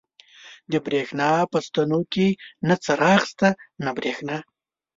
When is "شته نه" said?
3.31-3.91